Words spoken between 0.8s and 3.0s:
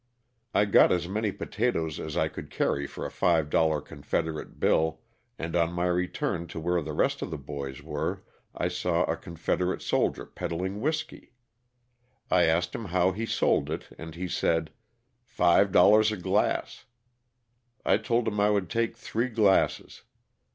as many potatoes as I could carry